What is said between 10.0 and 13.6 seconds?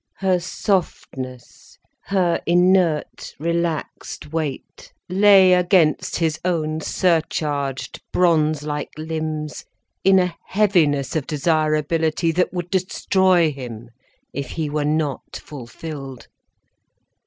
in a heaviness of desirability that would destroy